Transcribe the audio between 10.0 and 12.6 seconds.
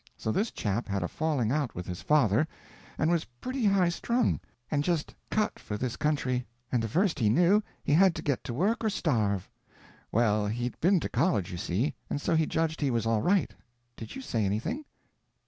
Well, he'd been to college, you see, and so he